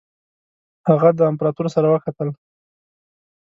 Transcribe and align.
هغه 0.89 1.09
د 1.17 1.19
امپراطور 1.31 1.67
سره 1.75 1.87
وکتل. 1.89 2.29